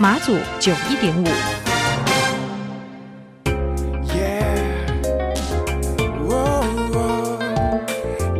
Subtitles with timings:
[0.00, 1.26] 马祖九一点五。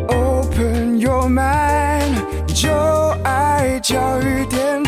[0.09, 2.15] Open your mind，
[2.55, 2.71] 就
[3.25, 4.88] 爱教育电。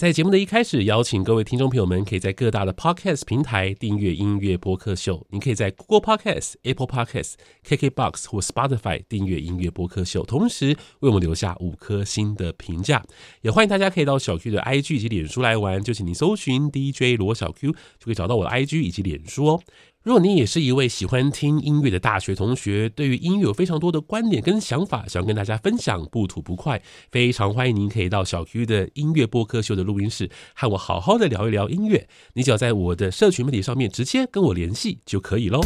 [0.00, 5.26] 在节目的一开始，邀请各位听众朋友们，可以在各大的 Podcast 平台订阅音乐播客秀。
[5.28, 7.34] 您可以在 Google Podcast、Apple Podcast、
[7.68, 13.04] KKBox 或 Spotify 订阅音乐播客秀，同时为我们留下五颗星的评价。
[13.42, 19.62] 也欢迎大家可以到小 Q 的 IG 以及脸书来玩，就请你搜寻 DJ 罗小 Q，就可以找到我的 IG 以及脸书哦。
[20.02, 32.08] 如果你也是一位喜欢听音乐的大学同学，对于音乐有非常多的观点跟想法，想跟大家分享，不吐不快，非常欢迎您可以到小 Q 的音乐播客秀的录音室，和我好好的聊一聊音乐。
[32.32, 35.60] 你只要在我的社群媒体上面直接跟我联系就可以喽。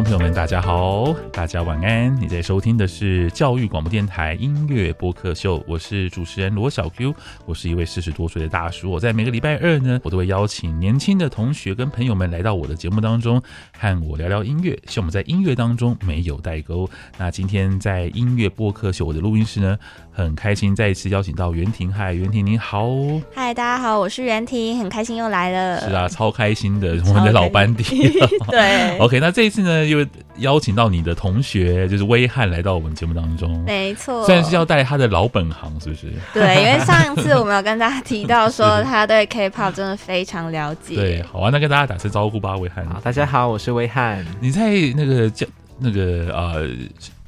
[0.00, 2.18] 众朋友们，大家好，大家晚安。
[2.18, 8.90] 你在收听的是教育广播电台音乐播客秀，我是主持人罗小 Q，我是一位四十多岁的大叔。
[8.90, 13.42] 我在每个礼拜二呢，我都会邀请年轻的同学跟朋友们来到我的节目当中，
[13.78, 16.88] 和我聊聊音乐，希望我们在音乐当中没有代沟。
[17.18, 19.76] 那今天在音乐播客秀我的录音室呢，
[20.10, 21.92] 很开心再一次邀请到袁婷。
[21.92, 22.88] 嗨，袁婷您好。
[23.34, 25.80] 嗨，大家好，我是袁婷，很开心又来了。
[25.86, 27.84] 是啊，超开心的，我们的老班底。
[28.48, 29.20] 对，OK。
[29.20, 30.06] 那这一次呢，又
[30.38, 33.62] 邀请到你的同学，就是威汉来到我们节目当中。
[33.64, 36.06] 没错，虽然是要带他的老本行，是不是？
[36.32, 40.94] 对，因为上一次我们有跟大家提到说， 他对 K-pop 真的非常了解。
[40.94, 42.86] 对，好啊，那跟大家打声招呼吧，威汉。
[42.86, 44.24] 好，大家好，我是威汉。
[44.40, 45.46] 你在那个叫
[45.78, 46.68] 那个呃。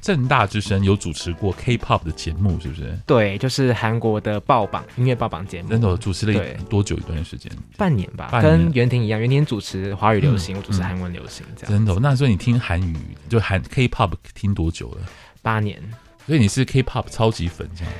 [0.03, 2.99] 政大之声有主持过 K-pop 的节目，是不是？
[3.07, 5.69] 对，就是韩国的爆榜音乐爆榜节目。
[5.69, 7.49] 真的主持了多久一段时间？
[7.77, 11.71] 半年吧，年跟袁婷一样，袁婷主持华语流行，嗯、我主持韩文流行，这样。
[11.71, 12.93] 真的，那所以你听韩语
[13.29, 14.97] 就韩 K-pop 听多久了？
[15.41, 15.81] 八年。
[16.27, 17.93] 所以你是 K-pop 超级粉，这样。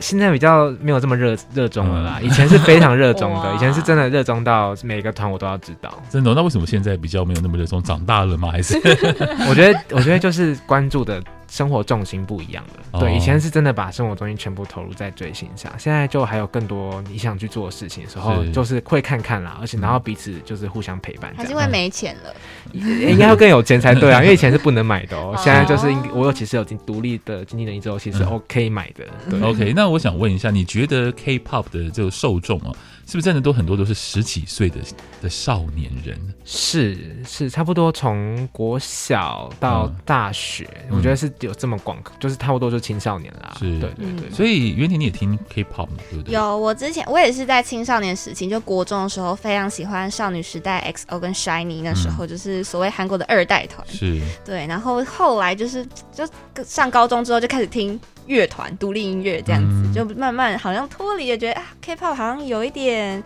[0.00, 6.02] 现在比较没有这么热热衷了啦，以前是非常热衷的， 以前是真的热衷到每个团我都要知道。
[6.10, 6.34] 真的？
[6.34, 7.80] 那为什么现在比较没有那么热衷？
[7.80, 8.50] 长大了吗？
[8.50, 8.76] 还是？
[9.48, 11.22] 我觉得，我觉得就是关注的。
[11.48, 21.32] 生活重心不一样了，对，以前是真的把生活重心全部投入在追星上，现在就还有更多你想去做的事情的时候，就是会看看啦，而且然后彼此就是互相陪伴。
[21.36, 22.34] 还是因为没钱了，
[22.72, 29.04] 应该会更有钱才对啊， 因为以前是不能买的哦，现在就是我有其实有独立的经济能力之后，其实 OK 买的。
[29.30, 32.72] 对，OK，那我想问一下，你觉得 K-pop 的这个受众啊？
[33.06, 34.76] 是不是真的都很多都是十几岁的
[35.22, 36.18] 的少年人？
[36.44, 43.54] 是是，差不多从国小到大学，嗯、我觉得是有这么广，就是差不多就青少年啦。
[43.58, 44.30] 是，对对对。
[44.30, 45.96] 所以袁婷你也听 K-pop 吗？
[46.10, 46.34] 对不对？
[46.34, 53.86] 有，我之前我也是在青少年时期，就国中的时候非常喜欢少女时代 XO 跟 SHINee，那时候就是所谓韩国的二代团。
[53.88, 54.66] 是，对。
[54.66, 56.26] 然后后来就是就
[56.64, 58.00] 上高中之后就开始听。
[58.26, 63.22] 乐团、独立音乐这样子，嗯、就慢慢好像脱离了，觉得啊，K-pop 好像有一点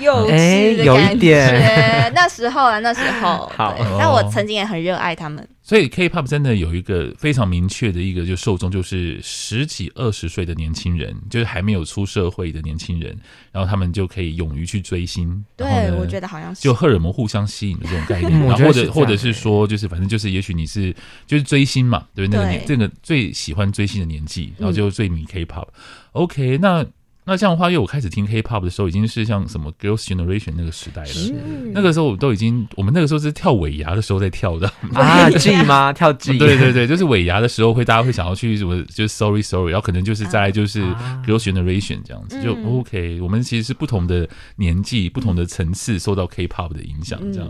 [0.00, 0.84] 幼稚的感觉。
[0.84, 5.46] 欸、有一点那时候啊，那时候，好，但我曾经也很热爱他们。
[5.64, 13.16] 所以 K-pop 真的有一个非常明确的一个就受众，就是十几二十岁的年轻人，就是还没有出社会的年轻人，
[13.52, 15.42] 然后他们就可以勇于去追星。
[15.56, 20.94] 对，我觉得好像是就荷尔蒙互相吸引的这种概念， 然后或者或者是说，就是反正就是，也许你是
[21.28, 22.38] 就是追星嘛，对不对？
[22.40, 25.68] 那个年这个最喜欢追星的年纪，然后就最迷 K-pop。
[26.12, 26.84] OK，那。
[27.24, 31.70] 那这样的话，因为我开始听 K-pop 的时候，已经是像什么 Girls' Generation 那个时代了。
[31.72, 35.92] 那个时候我都已经，我们那个时候是跳尾牙的时候在跳的啊， G 吗？
[35.92, 36.36] 跳 G？
[36.36, 40.82] 对对对，就是尾牙的时候会，大家会想要去什么，就是 Sorry Sorry，然后可能就是再来就是
[41.24, 43.20] Girls' Generation 这样子，就 OK。
[43.20, 47.48] 我们其实是不同的年纪、不同的层次受到 K-pop 的影响，这样。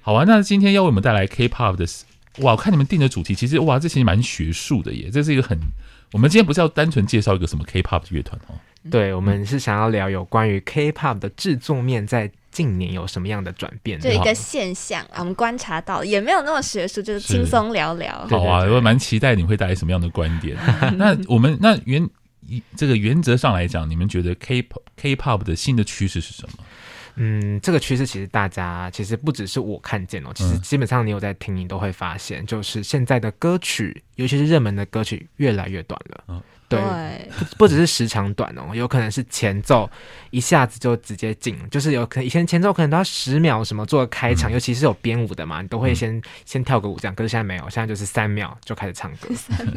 [0.00, 1.86] 好啊，那今天要为我们带来 K-pop 的，
[2.40, 5.08] 哇，我看你们定的主题其实哇，这其实蛮学术的耶。
[5.12, 5.56] 这是一个很，
[6.12, 8.58] 我们今天不是要单纯介绍一个什么 K-pop 乐团哦。
[8.90, 13.98] 对，我们是想要聊有关于 K-pop 的制作面，在近年有什么样的转变？
[14.00, 18.26] 就一个现象啊，我们观察到也没有那么学术，就是轻松聊聊。
[18.28, 20.56] 好啊，我蛮期待你会带来什么样的观点。
[20.98, 22.08] 那我们那原
[22.76, 26.64] 这个原则上来讲，你们觉得 K-pop K-pop 的新的趋势是什么？
[27.16, 36.24] 嗯，这个趋势其实大家其实不只是我看见哦，其实基本上你有在听，你都会发现，就是现在的歌曲，尤其是热门的歌曲，越来越短了。
[36.28, 36.42] 嗯，
[36.76, 39.90] 对，不不只是时长短哦，有可能是前奏
[40.30, 49.28] 一下子就直接进，就是有可能以前前奏可能都要十秒什么做开场，嗯、尤其是有编舞的嘛，你都会先、嗯、先跳个舞这样，可是现在没有，现在就是三秒就开始唱歌，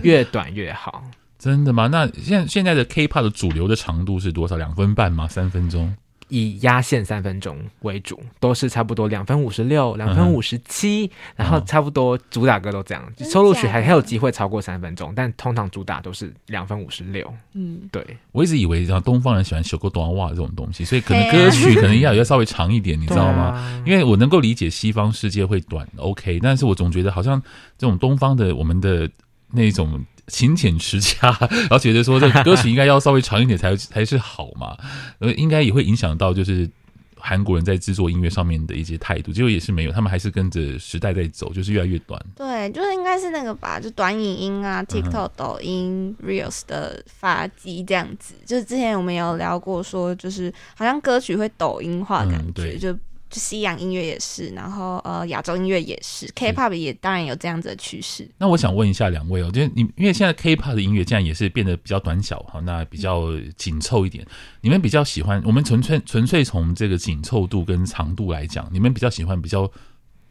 [0.02, 1.04] 越短越好。
[1.38, 1.88] 真的吗？
[1.92, 4.58] 那现在现在的 K-pop 的主流的长度是多少？
[4.58, 5.28] 两分半吗？
[5.28, 5.96] 三分钟？
[6.28, 13.14] 以压线三分钟为主，都是差不多两分五十六、两分五十七，然后差不多主打歌都这样。
[13.20, 17.32] 嗯、收录曲还还有机会超过三分钟，但通常主打都是两分五十六。
[17.54, 18.04] 嗯，对。
[18.32, 23.44] 我一直以为，像东方人喜欢修个短袜这种东西，所以可能歌曲可能要要稍微长一点，你知道吗？
[23.52, 27.42] 啊、因为我能够理解西方世界会短，OK，但是我总觉得好像
[27.78, 29.10] 这种东方的我们的
[29.52, 30.04] 那种。
[30.28, 34.76] 勤俭持家， 然后觉得说这个歌曲应该要稍微长一点才 才是好嘛，
[35.20, 36.70] 呃，应该也会影响到就是
[37.18, 42.20] 韩国人在制作音乐上面的一些态度，结果也是没有，他们还是跟着时代在走，就是越来越短。
[42.36, 48.36] 对，就是应该是那个吧，就短影音啊，TikTok、抖音、Reels 的发迹这样子。
[48.46, 52.96] 就是之前我们有聊过，说就是好像歌曲会抖音化，感觉就。
[53.40, 58.30] 西洋音乐也是，然后呃，亚洲音乐也是，K-pop 也当然有这样子的趋势。
[58.38, 64.26] 那我想问一下两位哦，就是你因为现在 K-pop 的音乐这样也是变得比较短小哈，那比较紧凑一点。
[64.62, 69.70] 你们比较喜欢我们纯粹纯粹从这个紧凑度跟长度来讲，你们比较喜欢比较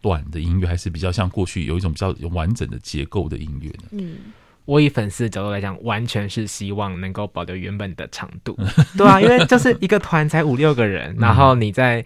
[0.01, 3.85] 短的音乐，还是比较像过去有一种比较完整的结构的音乐呢？
[3.93, 4.17] 嗯，
[4.65, 8.59] 我以粉丝的角度来讲，完全是希望能够保留原本的长度。
[8.97, 12.05] 对啊，因为就是一个团才五六个人，然后你在。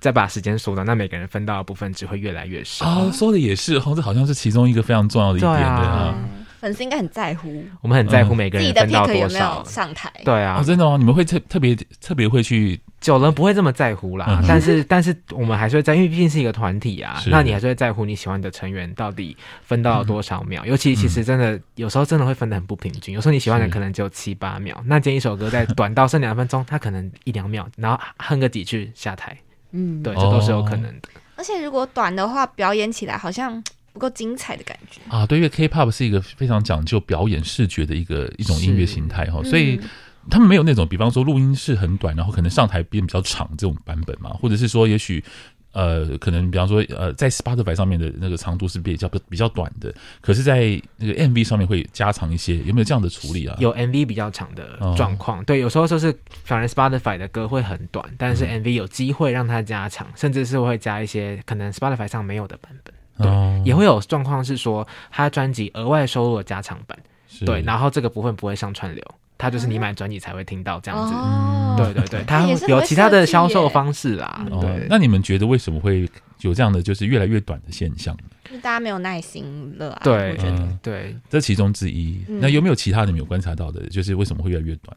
[0.00, 2.86] 再把时间缩短，那每个人分到的部分只会越来越少。
[2.86, 6.14] 哦，说的也是，哦，这好像是其中一个非常重要的一点对啊。
[6.60, 9.62] 粉丝应该很在乎，我们很在乎每个人分到多少。
[9.62, 10.10] 上台？
[10.24, 14.42] 对啊，真的哦，你们会特特别特别会去，久了不会这么在乎啦。
[14.48, 20.66] 但是但是我们还是会在，因为毕竟是一个团体啊，那你还是会在乎你喜欢的成员到底分到了多少秒。
[20.66, 29.36] 尤其其实真的有时候真的会分的很不平均，有时候你喜欢的可能只有七八秒，那今天一首歌在短到剩两分钟，他可能一两秒，然后哼个几句下台。
[29.72, 31.08] 嗯，对，这都是有可能的。
[31.36, 33.62] 而且如果短的话，表演起来好像
[33.92, 35.24] 不够精彩的感觉啊。
[35.26, 39.80] 对，因为 K-pop 是一个非常讲究表演视觉的一个一种音乐形态哈，所以
[40.30, 45.22] 他们没有那种，比方说录音室很短，然后可能上台变比较长这种版本嘛，或者是说也许。
[45.78, 53.56] 呃，可能比方说，呃，在 Spotify 上面的那个长度是比较比较短的，可是，在那个 MV 上面会加长一些，有没有这样的处理啊？
[53.60, 62.92] 有 MV 比较长的状况，哦、对，有时候就是反而 Spotify 的歌会很短，但是 MV 有机会让它加长，嗯、甚至是会加一些可能 Spotify 上没有的版本，
[63.24, 66.98] 对，哦、也会有状况是说，他专辑额外收录了加长版，
[67.46, 69.04] 对，然后这个部分不会上串流。
[69.38, 74.44] 它就是你买专辑才会听到这样子，嗯、对对对，它有其他的销售方式啦。
[74.60, 76.08] 对、哦，那你们觉得为什么会
[76.40, 78.16] 有这样的就是越来越短的现象
[78.50, 80.00] 是大家没有耐心了啊。
[80.02, 82.20] 对，我觉得、嗯、对，这其中之一。
[82.28, 84.96] 嗯、那有没有其他的你们有观察到的，就是为什么会越来越短？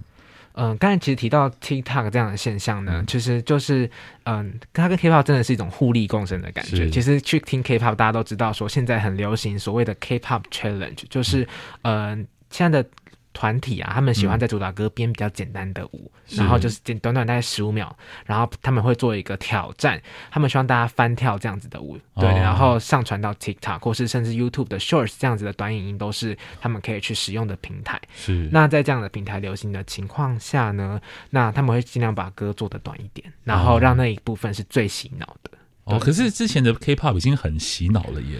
[0.53, 3.88] 嗯，刚才其实提到 TikTok 这样的现象呢，嗯、其实就是
[4.23, 6.89] 嗯，它跟 K-pop 真的是一种互利共生的感觉。
[6.89, 11.48] 其实去听 K-pop，大家都知道说现在很流行所谓的 K-pop Challenge，就是
[11.83, 12.89] 嗯，现在的。
[13.33, 17.95] 团体啊，他们喜欢在主打歌编比较简单的舞，嗯、然后就是简短短大概十五秒，
[18.25, 28.00] 然后他们会做一个挑战，他们希望大家翻跳这样子的舞，对，哦、然后上传到 TikTok 或是甚至 YouTube 的 Shorts 这样子的短影音都是他们可以去使用的平台。
[28.15, 35.51] 是，那在这样的平台流行的情况下呢，那他们会尽量把歌做的短一点，然后让那一部分是最洗脑的。
[35.85, 38.38] 哦，可是之前的 K-pop 已经很洗脑了耶。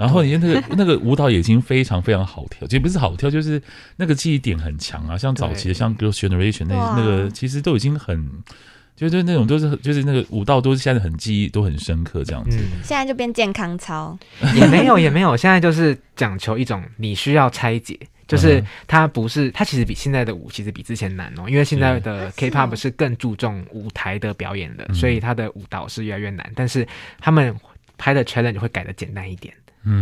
[0.00, 3.60] 然后你看那个那个舞蹈也已经非常非常好跳，其实不是好跳，就是
[3.96, 5.18] 那个记忆点很强啊。
[5.18, 8.30] 像早期的像 Girls' Generation 那那个，其实都已经很，
[8.96, 12.56] 就是那种都是就是那个舞蹈都是现在很记忆都很深刻这样子。
[12.82, 14.18] 现在就变健康操，
[14.54, 17.94] 也没有也没有，现在就是讲求一种你需要拆解，
[18.26, 26.88] 就是它不是它其实比现在的舞其实比之前难哦，因为现在的 K-pop 是更注重舞台的表演的，所以它的舞蹈是越来越难，但是
[27.18, 27.54] 他们
[27.98, 29.52] 拍的 challenge 会改的简单一点。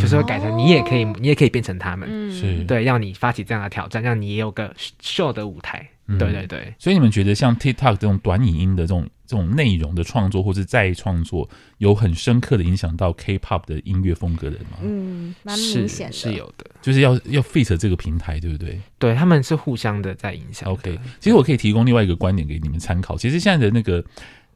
[0.01, 5.89] 就是会改成你也可以，你也可以变成他们，是对，让你发起这样的挑战，让你也有个秀的舞台。
[6.19, 6.75] 对对对。
[6.79, 14.79] 所以你们觉得像 TikTok 这种短影音的这种这种内容的创作，或是再创作，有很深刻的影响到 K-pop 的音乐风格的吗？
[14.83, 18.81] 嗯，蛮明显的，是有的，就是要要 fit 这个平台，对不对？
[18.99, 20.67] 对，他们是互相的在影响。
[20.71, 23.17] OK，其实我可以提供另外一个观点给你们参考。
[23.17, 24.03] 其实现在的那个。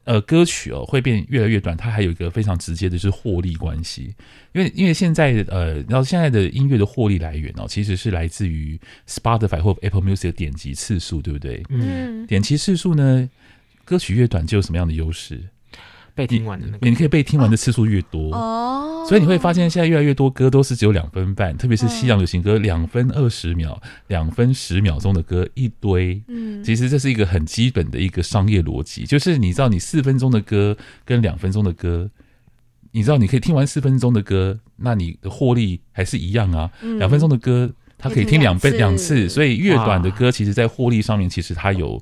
[0.05, 4.13] 呃歌曲哦会变越来越短，它还有一个非常直接的是获利关系，
[4.53, 11.63] 因为因为现在呃，然后现在的音乐的获利来源哦，其实是来自于 Spotify 或 Apple Music 的点击次数，对不对？
[11.69, 13.29] 嗯，点击次数呢，
[13.85, 15.41] 歌曲越短就有什么样的优势？
[16.15, 18.33] 被听完的那个，你可以被听完的次数越多。
[18.35, 26.21] 哦，所以你会发现现在越来越多歌都是只有两分半，特别是西洋流行歌，两分二十秒、两分十秒钟的歌一堆。
[26.27, 32.09] 嗯，其实这是一个很基本的一个商业逻辑，就是你知道你四分钟的歌跟两分钟的歌，
[32.91, 36.69] 你知道你可以听完四分钟的歌，那你的获利还是一样啊。
[36.99, 42.01] 两分钟的歌它可以听两倍两次，所以越短的歌，其实在获利上面其实它有。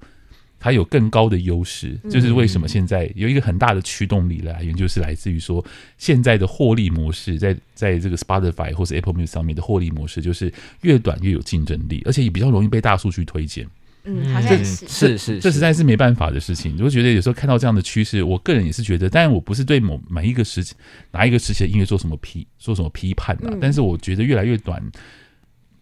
[0.61, 5.65] 它有更高的优势，就是为什么现在有一个很大的驱动力来源，就是来自于说
[5.97, 13.67] 现在的获利模式，在在这个 Spotify 或是 Apple Music 上面的获利模式，就是越短越有竞争力，而且也比较容易被大数据推荐。
[14.03, 16.75] 嗯，好像是是是，这实在是没办法的事情。
[16.81, 20.75] 我觉得有时候看到这样的趋势，我个人也是觉得，但我不是对某每一个时期
[21.11, 24.81] 哪一个时期的音乐做什么批做什么批判啊，但是我觉得越来越短。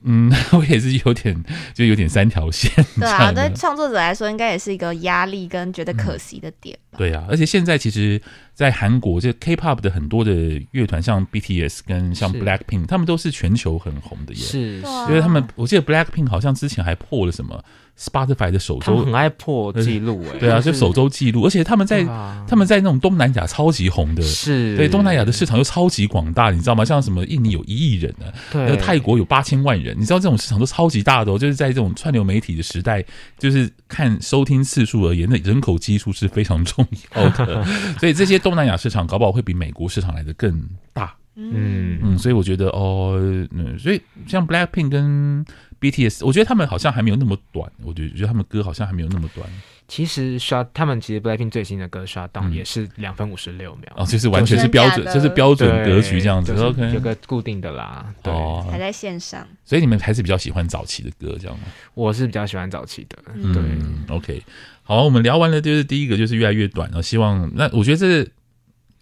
[0.03, 2.71] 嗯，我也是有点， 就有点三条线。
[2.99, 6.97] 对啊，对创作者来说，应该也是一个压力跟觉得可惜的点吧。
[6.97, 8.21] 嗯、对啊，而且现在其实，
[8.53, 10.31] 在韩国，这 K-pop 的很多的
[10.71, 14.39] 乐团，像 BTS 跟像 Blackpink，他们都是全球很红的耶。
[14.39, 17.61] 是，因为他们，我记得 Blackpink 好像之前还破了什么。
[17.99, 22.03] Spotify 的首周很爱破记录哎，对啊，就首周记录，而且他们在
[22.47, 24.77] 他们在那种东南亚超级红的，是。
[24.77, 26.85] 对东南亚的市场又超级广大，你知道吗？
[26.85, 33.03] 像什么印尼有一亿人呢，对，泰国有八千万人，你知道这种市场都超级大的哦，就是在这种串流媒体的时代，
[33.37, 37.65] 就是看收听次数而言，那人口基数是非常重要的，
[37.99, 40.57] 所以这些东南亚市场搞不好会比美国市场来的更
[40.93, 41.99] 大，嗯。
[42.01, 43.17] 嗯，所以我觉得哦，
[43.51, 45.45] 嗯，所以像 Blackpink 跟
[45.79, 47.71] BTS，我觉得他们好像还没有那么短。
[47.83, 49.47] 我觉得，觉得他们歌好像还没有那么短。
[49.87, 53.91] 其实 Shut，他们其实 BLACKPINK 最新的歌 Shut Down 也是两分五十六秒。
[53.95, 56.53] 哦，就是完全是标准，就是标准格局这样子。
[56.53, 58.05] OK，有个固定的啦。
[58.21, 58.31] 对，
[58.69, 59.47] 还在线上。
[59.65, 61.63] 所以你们还是比较喜欢早期的歌，这样吗？
[61.95, 63.17] 我是比较喜欢早期的。
[63.33, 64.43] 嗯、对，OK。
[64.83, 68.31] 好，我们聊完了，就是第一个就是越来越短，然后希望那我觉得这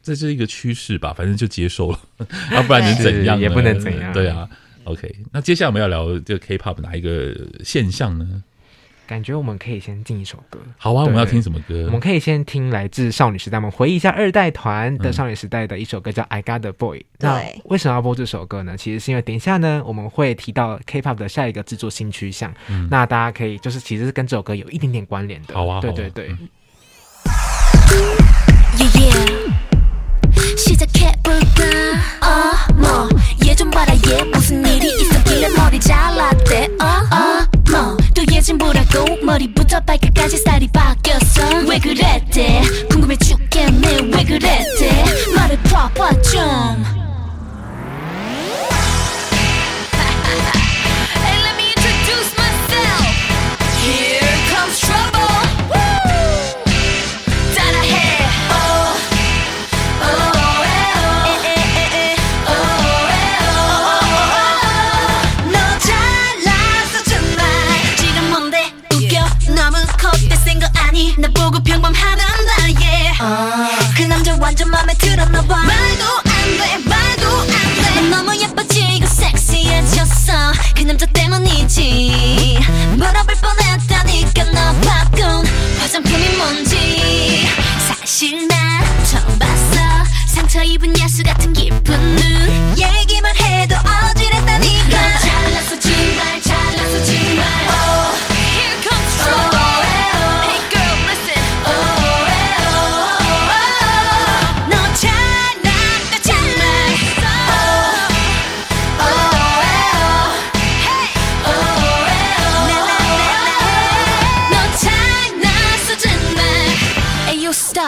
[0.02, 2.00] 这是一个趋势吧，反正就接受了，
[2.54, 3.38] 要 不然能怎样？
[3.38, 4.14] 也不能怎样。
[4.14, 4.48] 对啊。
[4.88, 8.44] OK，那接下来我们要聊这个 KPOP 哪一个现象呢？
[9.06, 10.60] 感觉我们可以先进一首歌。
[10.78, 11.86] 好啊，我们要听什么歌？
[11.86, 17.06] 我们可以先听来自少女时代，我们回忆一下二代团的少女时代的一首歌叫 I Got The Boy。
[17.20, 18.76] 那，为什么要播这首歌呢？
[18.76, 22.54] 其实是因为等一下呢，我们会提到 KPOP 的下一个制作新趋向。
[22.90, 25.54] 那大家可以，就是其实是跟这首歌有一点点关联的。
[25.54, 26.36] 好啊，对对对。
[32.76, 36.70] 뭐얘좀 봐라 얘 무슨 일이 있었길래 머리 잘랐대.
[36.80, 41.60] 어어뭐또 얘 진보라고 머리부터 발끝까지 살이 바뀌었어.
[41.68, 42.62] 왜 그랬대?
[42.90, 44.02] 궁금해 죽겠네.
[44.14, 45.04] 왜 그랬대?
[45.36, 46.97] 말을 봐봐 좀.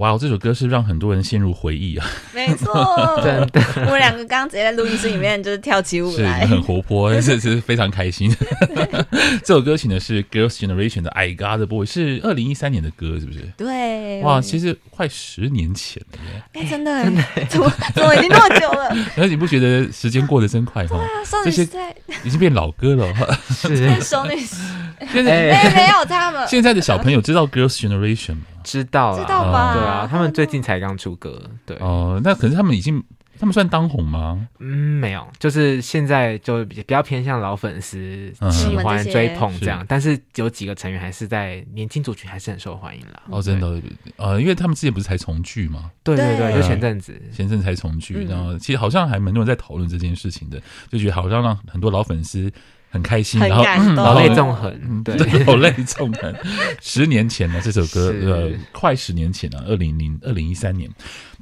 [0.00, 2.06] 哇，这首歌是让很多人陷入回忆啊！
[2.34, 2.72] 没错，
[3.22, 8.34] 真的，我们两个刚刚直接在录音室里面就是跳起舞来，很活泼，这是非常开心。
[9.44, 13.40] 这首歌曲呢是 Girls' Generation 的《I Got the Boy》，是二零一三年的歌，是不是？
[13.58, 16.42] 对，哇，其实快十年前了耶！
[16.54, 18.96] 哎，真的，真的，怎么怎么已经那么久了？
[19.18, 20.98] 而你不觉得时间过得真快吗？
[21.44, 21.68] 这些
[22.24, 23.14] 已经变老歌了，
[23.50, 24.34] 是少女。
[25.12, 26.46] 现在哎，没有他们。
[26.48, 28.42] 现在的小朋友知道 Girls' Generation 吗？
[28.62, 29.74] 知道，知道吧？
[29.74, 31.76] 对啊，他们最近才刚出歌，对。
[31.80, 33.02] 哦，那可是他们已经，
[33.38, 34.46] 他们算当红吗？
[34.58, 34.66] 嗯，
[35.00, 43.22] 没有，就是现在就比较偏向老粉丝喜欢追捧这样，但是有几个成员还是在年轻族群还是很受欢迎啦。
[43.30, 43.80] 哦，真的，
[44.16, 45.90] 呃，因为他们之前不是才重聚吗？
[46.04, 52.52] 对对对，就前阵子，前阵子才重聚，然后其实好像还蛮多人在讨论这件事情的，就觉得好像让很多老粉丝。
[52.90, 56.34] 很开心，然后老泪纵横，对，老泪纵横。
[56.80, 60.90] 十年前呢，这首歌 呃，快十年前了，二零零二零一三年。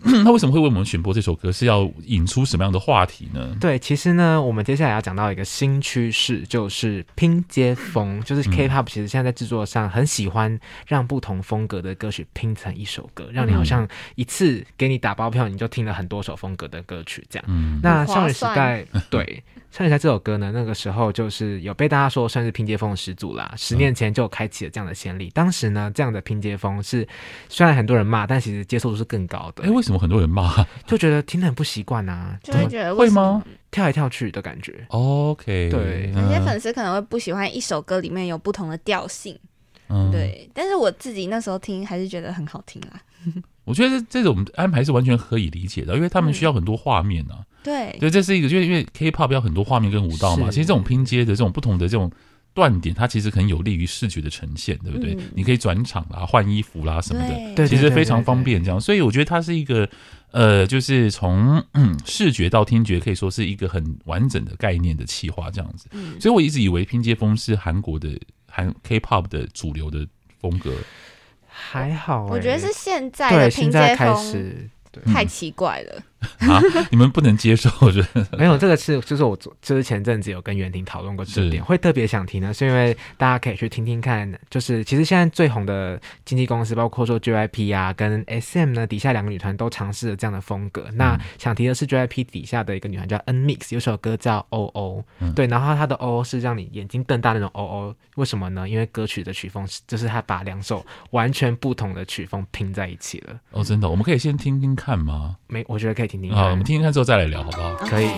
[0.25, 1.51] 他为什么会为我们选播这首歌？
[1.51, 3.57] 是要引出什么样的话题呢？
[3.61, 17.45] 对，其实呢，我们接下来要讲到一个新趋势，就是拼接风，就是 K-pop 其实现在在制作上很喜欢让不同风格的歌曲拼成一首歌，让你好像一次给你打包票，你就听了很多首风格的歌曲这样。
[17.49, 19.43] 嗯，那少女时代对。
[19.71, 23.53] 少女时代这首歌呢，那个时候就是有被大家说算是拼接风的始祖啦。
[23.55, 25.31] 十年前就开启了这样的先例。
[25.35, 27.07] 当时呢，这样的拼接风是
[27.51, 29.65] 虽然很多人骂，但其实接受度是更高的。
[29.65, 30.65] 哎，为什么很多人骂？
[30.87, 33.43] 就觉得听得很不习惯啊，就会觉得会吗？
[33.71, 34.87] 跳来跳去的感觉。
[34.89, 39.39] OK，对，有些粉丝可能会不喜欢一首歌里面有不同的调性。
[39.89, 40.49] 嗯，对。
[40.53, 43.01] 但是我自己那时候听还是觉得很好听啦。
[43.65, 47.45] 我觉得这种安排是完全可以理解的，因为他们需要很多画面啊。
[47.63, 50.49] 对，对，这是一个，就是因为 K-pop 要很多画面跟舞蹈嘛。
[50.49, 52.11] 其实这种拼接的这种不同的这种
[52.59, 55.17] 断点，它其实很有利于视觉的呈现，对不对？
[55.33, 57.23] 你可以转场啦、换衣服啦什么
[57.55, 58.61] 的，其实非常方便。
[58.65, 59.89] 这样，所以我觉得它是一个，
[60.33, 61.65] 呃，就是从
[62.05, 65.89] 视觉到听觉，可以说是一个很完整的概念的企划这样子。
[66.19, 70.05] 所以我一直以为拼接风是韩国的韩 K-pop 的主流的
[70.41, 70.73] 风格。
[71.47, 74.69] 还好，我觉得是现在的拼接风
[75.15, 76.03] 太奇怪了。
[76.51, 76.61] 啊！
[76.91, 90.87] 你们不能接受，我觉得 没有这个是，就是我就是前阵子有跟袁婷讨论过这点，会特别想提呢，是因为大家可以去听听看，就是其实现在最红的经纪公司，包括说 JYP 啊跟 SM 呢，底下两个女团都尝试了这样的风格。
[90.89, 98.69] 嗯、那想提的是 JYP 底下的一个女团叫 NMIXX，有首歌叫 OO，、嗯、对，然后她的 OO 是让你眼睛瞪大那种 OO，为什么呢？
[98.69, 103.39] 因为歌曲的曲风是，就是她把两首完全不同的曲风拼在一起了。
[103.53, 105.37] 哦，真的，我们可以先听听看吗？
[105.47, 106.08] 没，我觉得可以。
[106.09, 107.75] 听听好，我们听听看之后再来聊，好不好？
[107.87, 108.09] 可以。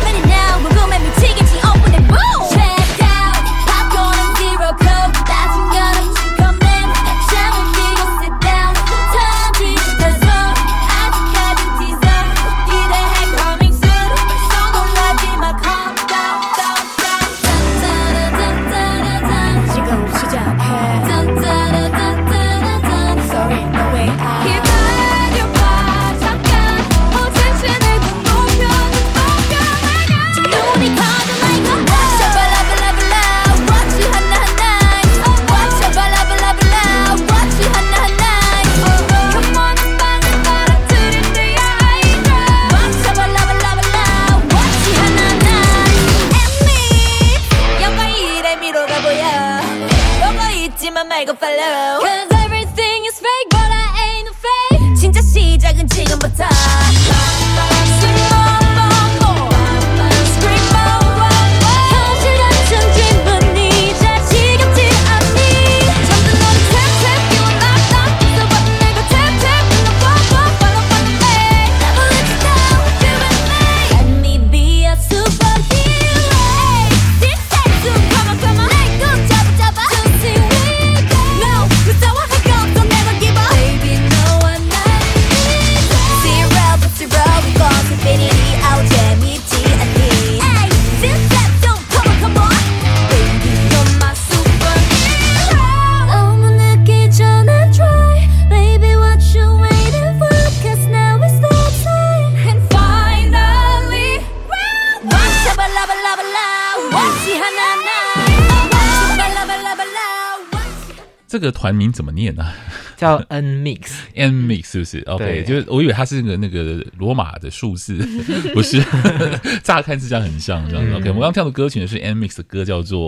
[111.69, 112.51] 团名怎么念呢？
[112.97, 117.95] 叫 N Mix，N Mix 是不是？OK，就是我以为它是个那个罗马的数字，
[118.55, 118.83] 不是？
[119.63, 120.95] 乍看之下很像这样子。
[120.95, 123.01] OK，我刚刚跳的歌曲呢是 N Mix 的歌，叫做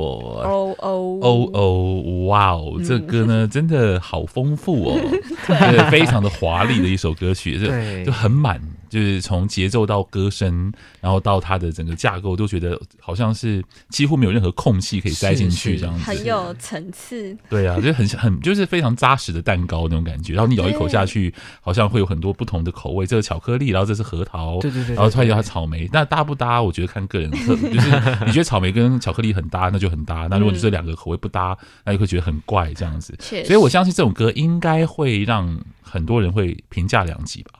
[0.42, 5.00] O O O O，哇哦，这歌呢真的好丰富哦，
[5.46, 8.60] 对，非常的华丽的一首歌曲，就就很满。
[8.90, 17.34] 就是从节奏到歌声，然后到它的整个架构，都觉得好像是几乎没有任何空隙可以塞进去这样子，很有层次。
[17.48, 20.34] 对啊，就很很就是非常扎实的蛋糕那种感觉。
[20.34, 23.06] 然后你咬一口下去，好像会有很多不同的口味。
[23.06, 26.60] 这个巧克力，然后这是核桃，对对对，然后突然有它草莓，那搭不搭？
[26.60, 27.90] 我觉得看个人特，就是
[28.26, 30.26] 你觉得草莓跟巧克力很搭，那就很搭。
[30.28, 33.16] 那如果你这两个口味不搭，那就会觉得很怪这样子。
[33.20, 37.59] 所以我相信这种歌应该会让很多人会评价两极吧。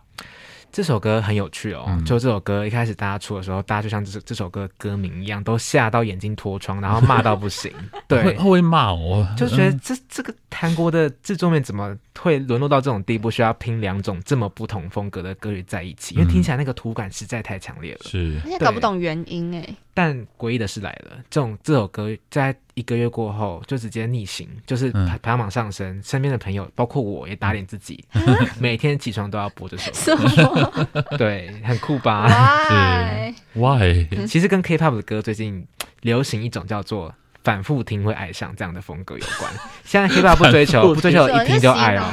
[0.72, 7.72] 这首歌很有趣哦，嗯、就这首歌一开始大家出的时候，大家就像这这首歌歌名一样，都吓到眼睛脱窗，然后骂到不行。
[8.09, 16.14] 对，会会骂我，就觉得这这个韩国的制作面怎么会沦落到这种地步，需要拼两种这么不同风格的歌曲在一起？
[16.14, 18.01] 因为听起来那个土感实在太强烈了。
[18.03, 19.66] 是，而且搞不懂原因哎。
[19.92, 28.23] 但诡异的是来了，这种这首歌在一个月过后就直接逆行，就是排排行榜上升，嗯、身边的朋友包括我也打脸自己，嗯、
[28.59, 32.29] 每天起床都要播这首歌， 对，很酷吧？
[32.68, 34.07] 是 Why？
[34.27, 35.66] 其实跟 K-pop 的歌最近
[36.03, 39.53] 流行一种叫做反复听会爱上这样的风格有关。
[39.85, 42.05] 现在 K-pop 不追求不追求一听就爱哦，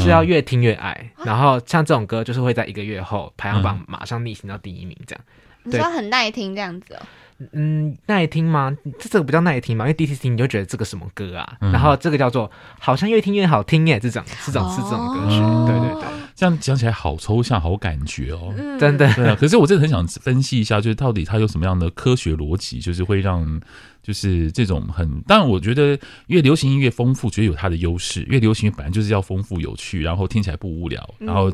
[0.00, 1.10] 是要越听越爱。
[1.24, 5.24] 然后像这种歌就是会在一个月后排行榜马上逆行到第一名这样。
[5.64, 7.00] 你说很耐听这样子哦。
[7.52, 8.74] 嗯，耐听吗？
[8.98, 9.84] 这这个不叫耐听吗？
[9.84, 11.56] 因为第一次听你就觉得这个什么歌啊？
[11.60, 19.12] 嗯、然后这个叫做好像越听越好听耶，这种这种是这种歌曲，哦、对对对，这样讲起来好抽象，好感觉哦，嗯、真的。
[19.12, 23.60] 对啊，可是我真的很想分析一下，就是到底它有什么样的科学逻辑，就是会让
[24.02, 25.22] 就是这种很……
[25.26, 28.22] 但，我觉得越流行音乐丰富，觉得有它的优势。
[28.22, 31.52] 越流行音乐本来就是要丰富有趣，然后听起来不无聊，然后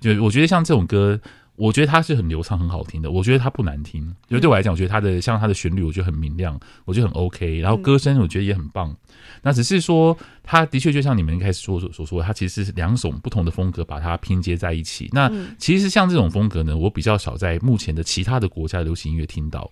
[0.00, 1.20] 就我觉得像这种歌。
[1.56, 3.10] 我觉得它是很流畅、很好听的。
[3.10, 7.60] 我觉得它不难听，就对我来讲，我觉得它的像它的旋律，我觉得很明亮，我觉得很 OK。
[7.60, 8.94] 然后歌声，我觉得也很棒。
[9.42, 15.08] 那只是说，它的确就像你们一开始说所说的，它其实是两种不同的风格把它拼接在一起。
[15.12, 19.70] 那其实像这种风格呢，我比较少在目前的其他的国家的流行音乐听到。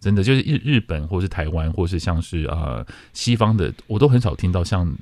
[0.00, 4.92] 真的就是日日本或是台湾，或是像是呃西方的，我都很少听到像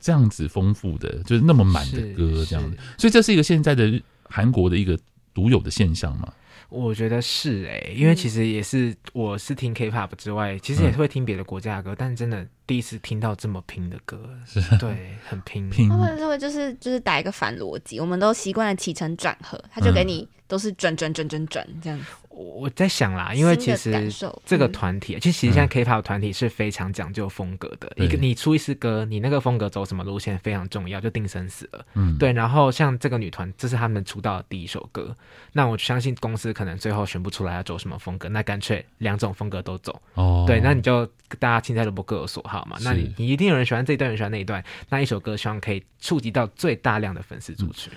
[0.00, 2.76] 这样子丰富的，就是那么满的歌这样子。
[2.96, 4.98] 所以这是一个现在的韩国的一个。
[5.38, 6.32] 独有的现象吗？
[6.68, 15.68] 我觉得是哎、欸，因为其实也是，我是听 K-pop 之外，其实也是会听别的国家的歌，嗯、但真的第一次听到这么拼的歌，是对，很拼。
[15.70, 22.04] 拼他们就会就是就是打一个反逻辑，我们都习惯了起承转合，他就给你都是转转转转转这样子。
[22.30, 24.08] 我在想啦，因为其实
[24.44, 27.90] 这个团体，其实现在 K-pop 团体是非常讲究风格的。
[27.96, 31.84] 一个你出一次歌，你那个风格走什么路线非常重要，就定生死了。
[31.94, 32.32] 嗯，对。
[32.32, 35.12] 然后像这个女团，这是他们出道的第一首歌，
[35.52, 40.00] 那我相信公司可能最后选不出来要走什么风格，那干脆两种风格都走。
[40.14, 41.04] 哦，对，那你就
[41.40, 42.78] 大家青菜萝卜各有所好嘛。
[42.82, 47.92] 那你你一定有人喜欢这一段，有人喜欢那一段，那一首歌希望可以触及到最大量的粉丝族群。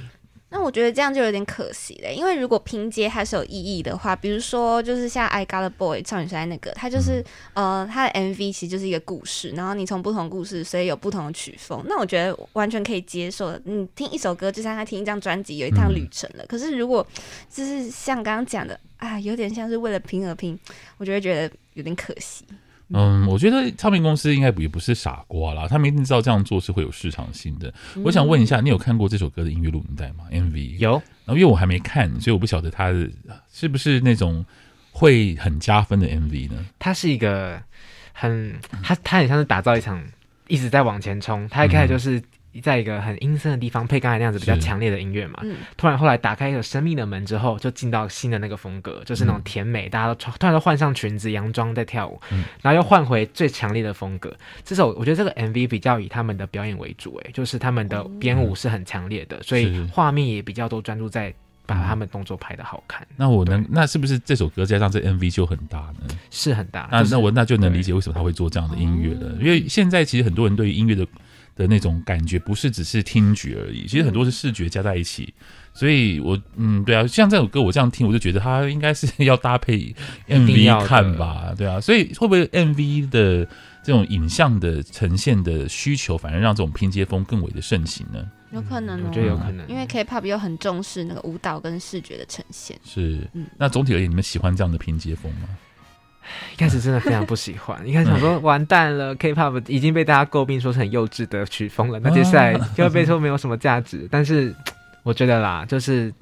[0.53, 11.81] 那我觉得这样就有点可惜了，因为如果拼接还是有意义的话，比如说就是像《I Got a Boy》少女时代那个，它就是呃，它的 MV 其实就是一个故事，然后你从不同故事，所以有不同的曲风。
[11.87, 13.61] 那我觉得完全可以接受的。
[13.63, 16.43] 你听一首歌，就像他听一张专辑，有一趟旅程了。
[16.43, 17.07] 嗯、可是如果
[17.49, 20.59] 就是像刚刚讲的啊，有点像是为了拼而拼，
[20.97, 22.43] 我就会觉得有点可惜。
[22.93, 27.73] 嗯，我觉得唱片公司应该也不是傻瓜啦，他们一定知道这样做是会有市场性的。
[27.95, 30.91] 嗯、我想问一下，你有看过这首歌的音乐录影带吗？MV 有，
[31.25, 32.93] 然后因为我还没看，所以我不晓得它
[33.51, 34.45] 是不是那种
[34.91, 36.65] 会很加分的 MV 呢？
[36.79, 37.61] 它是一个
[38.13, 40.03] 很，它它很像是打造一场
[40.47, 42.21] 一直在往前冲，它一开始就是。
[42.53, 54.35] 嗯在一个很阴森的地方，配刚才那样子比较强烈的音乐嘛，嗯、突然后来打开一个神秘的门之后，就进到新的那个风格，就是那种甜美，嗯、大家都突然都换上裙子、洋装在跳舞，嗯、然后又换回最强烈的风格。
[54.65, 61.33] 这首我觉得这个 MV 比较以他们的表演为主，诶，就是他们的编舞是很强烈的，嗯、所以画面也比较多专注在
[61.65, 63.07] 把他们动作拍的好看。
[63.15, 66.15] 那我能，那是不是这首歌加上这 MV 就很大呢？
[66.29, 66.89] 是很大。
[66.91, 71.07] 那那我那就能理解为什么他会做这样的音乐了，因为现在其实很多人对于音乐的。
[71.61, 75.31] 的那种感觉不是只是听觉而已，其实很多是视觉加在一起，
[75.75, 79.93] 所以我嗯，对啊，像这首歌我这样听，我就觉得它应该是要搭配
[80.27, 83.45] MV 看吧，对啊，所以会不会 MV 的
[83.83, 88.25] 这种影像的呈现的需求，反而让这种拼接风更为的盛行呢？
[88.51, 92.77] 有可能，我觉得有可能，因为 K-pop 又很重视那个舞蹈跟视觉的呈现。
[92.83, 95.47] 是，那总体而言，你们喜欢这样的拼接风吗？
[96.53, 104.07] 一开始真的非常不喜欢，一开始想说完蛋了，K-pop 已经被大家诟病说是很幼稚的曲风了，那接下来就会被说没有什么价值。
[104.09, 104.55] 但是
[105.03, 106.13] 我觉得啦，就是。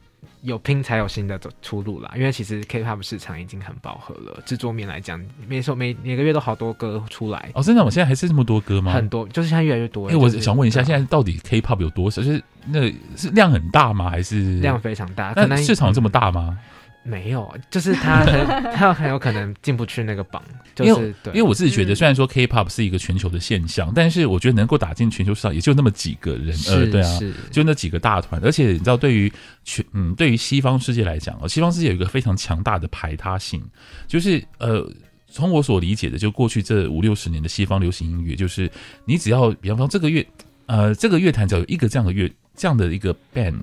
[0.41, 4.41] 有拼才有新的走出路啦，因为其实 K-pop 市场已经很饱和了。
[4.45, 7.49] 制作面来讲，没错，每每个月都好多歌出来。
[7.53, 8.93] 哦，真的，我现在还是这么多歌吗？
[8.93, 10.07] 很多，就是现在越来越多。
[10.07, 12.21] 哎、欸，我想问一下，现在到底 K-pop 有多少？
[12.21, 14.09] 就是那是量很大吗？
[14.09, 15.33] 还是量非常大？
[15.33, 16.57] 可能市场这么大吗？
[17.01, 20.43] 没有，就是他很 他很有可能进不去那个榜，
[20.75, 27.19] 就是因为对，因为我自己觉得，虽然说 K-pop 是一个全球的现象，嗯、但是我觉得能够打进全球市场也就那么几个人，呃，对啊，
[27.51, 29.31] 就那几个大团，而且你知道，对于
[29.63, 33.63] 全嗯，对于西方世界来讲，西方世界有一个非常强大的排他性，
[34.05, 34.88] 就是呃，
[35.27, 38.69] 从我所理解的，就过去这五六十年的西方流行音乐，就是
[39.05, 40.27] 你只要比方说这个乐，
[40.65, 42.29] 呃，这个乐坛只要有一个这样的乐。
[42.60, 43.62] 这样的一个 band，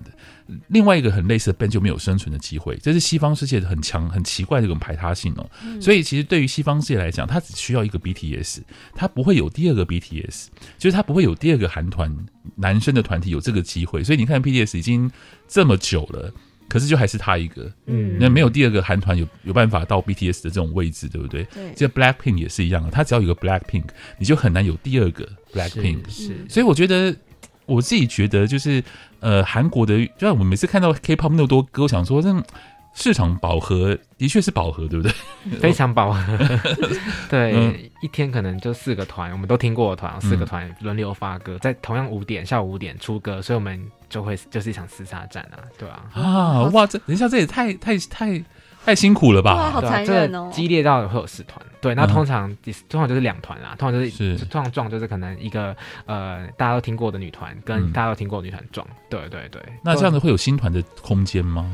[0.69, 5.51] 另外一个很类似的 band 就没有生存的机会，这是西方世界的很强、很奇怪的一种排他性哦。
[5.63, 8.61] 嗯、所以其实对于西方世界来讲，它只需要一个 BTS，
[8.95, 10.47] 它不会有第二个 BTS，
[10.79, 12.11] 就是它不会有第二个韩团
[12.55, 14.03] 男生的团体有这个机会。
[14.03, 15.11] 所以你看 BTS 已经
[15.47, 16.33] 这么久了，
[16.67, 21.45] 可是就还是他一个，嗯，那没有第二个韩团有有办法到 BTS 的这种位置，对不对？
[21.53, 26.09] 对，这 Blackpink 也是一样的，它只要有个 Blackpink，你就很难有第二个 Blackpink。
[26.09, 27.15] 是所以我觉得。
[27.67, 28.83] 我自己觉得就是，
[29.21, 32.35] 呃，韩国的，就像我们每次看到 K-pop 那么多歌，我想说，这
[32.95, 35.13] 市场饱和，的确是饱和，对不对？
[35.61, 36.39] 非常饱和。
[37.29, 46.05] 对，嗯、一天可能就四个团，我们都听过的团，四个团轮流发歌，在同样五点下午五点出歌，所以我们就会就是一场厮杀战啊，对啊。
[46.15, 48.43] 啊，哇，这等一下，这也太太太。
[48.87, 49.57] 太辛苦了吧！
[49.57, 50.49] 哇，好残忍哦！
[50.53, 52.49] 激烈到会有四团，对，那通常
[52.89, 59.61] 通常就是两团啦，通常就是通常撞就是可能一个呃大家都听过的女团跟大家都听过的女团撞，对对对。
[59.83, 61.69] 那这样子会有新团的空间吗？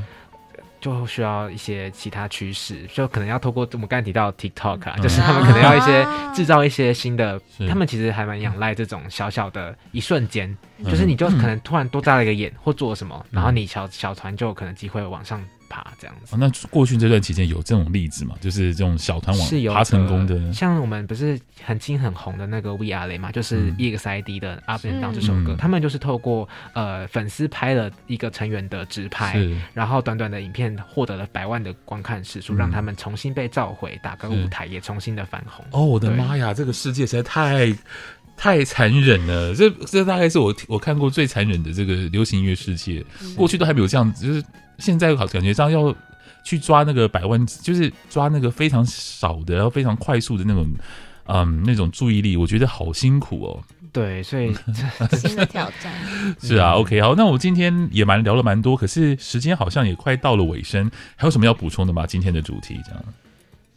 [0.80, 15.44] 就需要一些其他趋势，就可能要透过我们刚才提到 TikTok 啊，就是他们可能要一些制造一些新的，他们其实还蛮仰赖这种小小的一瞬间，就是你就可能突然多眨了一个眼或做什么，然后你小小团就可能机会往上。
[15.72, 18.34] 爬这样子，哦，那过去这段期间有这种例子吗？
[18.42, 29.40] 就是这种小团网爬成功的，像我们不是很亲很红的那个 We Are 嘛，就是 EXID 的 Up and Down 这首歌，嗯、他们就是透过呃粉丝拍了一个成员的直拍，
[29.72, 35.64] 然后短短的影片获得了百万的观看时数，嗯、让他们重新被召回，打个舞台，也重新的翻红。
[35.70, 37.74] 哦，我的妈呀，这个世界实在太
[38.42, 39.54] 太残忍了！
[39.54, 44.42] 这这大概是我我看过最残忍的这个流行音乐世界，是过去都还没有这样子，就是。
[44.78, 45.94] 现在好感觉上要
[46.42, 50.66] 去抓那个百万，就是抓那个非常少的，然后非常快速的那种，
[51.26, 53.62] 嗯，那种注意力，我觉得好辛苦哦。
[53.92, 54.52] 对，所以
[55.16, 55.92] 新的挑战
[56.42, 56.72] 是啊。
[56.72, 62.04] OK，好，那我今天也蛮聊了蛮多，可是时间好像也快到了尾声，还有什么要补充的吗？
[62.08, 63.04] 今天的主题这样。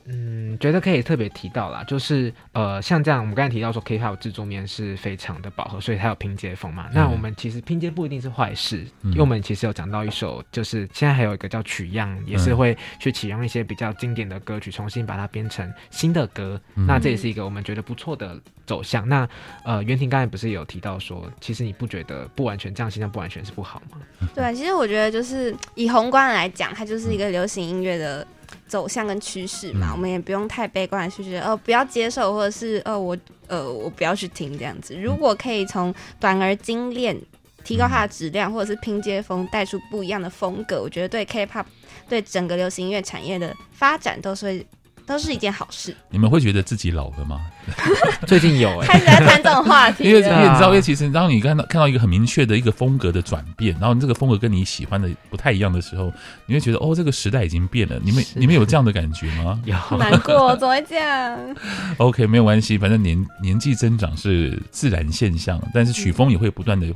[0.08, 6.86] 嗯，觉得可以特别提到啦，就是呃，像这样，我们刚才提到说，K-pop 制作面是非常的饱和，所以它有拼接风嘛。
[6.90, 16.62] 嗯、那我们其实拼接不一定是坏事，嗯、因为我们其实有讲到一首，就是现在还有一个叫取样，也是会去启用一些比较经典的歌曲，重新把它编成新的歌。
[16.76, 19.10] 嗯、那这也是一个我们觉得不错的走向。
[19.10, 19.28] 那
[19.64, 23.98] 呃，袁婷刚才不是有提到说，其实你不觉得不完全这样现象不完全是不好吗？
[24.36, 28.26] 对，其实我觉得就是以宏观来讲，它就是一个流行音乐的。
[28.68, 34.96] 走向跟趋势嘛，嗯、我们也不用太悲观，去觉得哦不要接受，或者是呃我呃我不要去听这样子。
[34.96, 37.16] 如果可以从短而精炼，
[37.64, 41.66] 提高它的质量，或者是拼接风带出不一样的风格，我觉得对 K-pop
[42.10, 44.68] 对整个流行音乐产业的发展都是会。
[45.06, 45.96] 都是一件好事。
[46.10, 47.42] 你们会觉得自己老了吗？
[48.28, 50.04] 最近有哎、欸，开始在谈这种话题。
[50.04, 56.12] 因为因为你知道，因为其实当你看到看到一个很明确的一个风格的转变，然后这个风格跟你喜欢的不太一样的时候，
[56.46, 58.00] 你会觉得哦，这个时代已经变了。
[58.04, 59.62] 你们你们有这样的感觉吗？
[59.66, 61.56] 有难过，怎么会这样
[61.98, 66.88] ？OK，没有关系，反正年年纪增长是自然现象，但是曲风也会不断的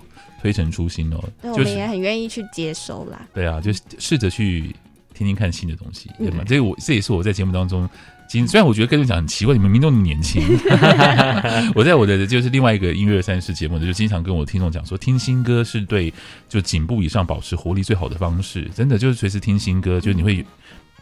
[0.41, 1.23] 推陈出新哦。
[1.41, 3.19] 那、就是、我们也很愿意去接收啦。
[3.33, 4.75] 对啊，就试着去。
[5.19, 6.45] 听听看新的东西，对吗？
[6.47, 7.87] 这个我这也是我在节目当中，
[8.29, 10.41] 今虽然我觉得跟你讲很奇怪，你们明明都那么年轻
[11.75, 16.13] 我在我的就是另外一个音乐三十节目呢，就经常跟我听众讲说，听新歌是对
[16.47, 20.45] 就颈部以上保持活力最好的方式，真的就是随时听新歌，就你会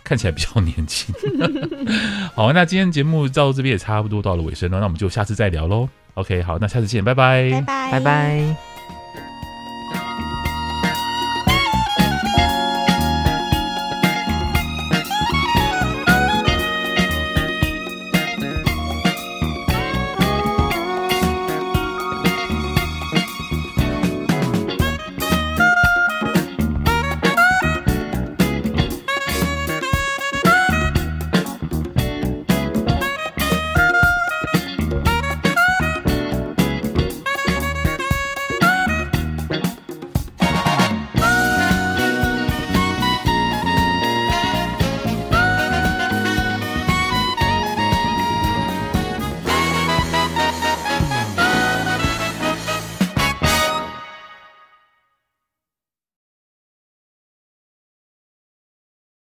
[0.03, 1.13] 看起来比较年轻。
[2.33, 5.87] 好，那今天节目到这边也差不多到了尾声了，那我们就下次再聊喽。
[6.15, 8.66] OK，好，那下次见，拜拜，拜拜，拜拜。